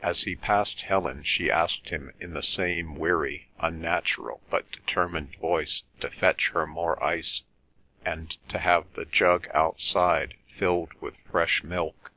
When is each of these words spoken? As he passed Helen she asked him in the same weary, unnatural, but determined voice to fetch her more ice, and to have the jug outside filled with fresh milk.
As 0.00 0.22
he 0.22 0.36
passed 0.36 0.80
Helen 0.86 1.22
she 1.22 1.50
asked 1.50 1.90
him 1.90 2.14
in 2.18 2.32
the 2.32 2.42
same 2.42 2.94
weary, 2.94 3.50
unnatural, 3.58 4.40
but 4.48 4.72
determined 4.72 5.36
voice 5.36 5.82
to 6.00 6.10
fetch 6.10 6.52
her 6.54 6.66
more 6.66 6.96
ice, 7.04 7.42
and 8.02 8.34
to 8.48 8.58
have 8.58 8.90
the 8.94 9.04
jug 9.04 9.48
outside 9.52 10.36
filled 10.56 10.94
with 11.02 11.16
fresh 11.30 11.62
milk. 11.62 12.10